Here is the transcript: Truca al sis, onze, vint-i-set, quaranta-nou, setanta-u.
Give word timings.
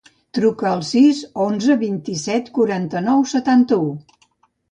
Truca 0.35 0.67
al 0.69 0.79
sis, 0.91 1.17
onze, 1.43 1.75
vint-i-set, 1.83 2.49
quaranta-nou, 2.57 3.23
setanta-u. 3.35 3.93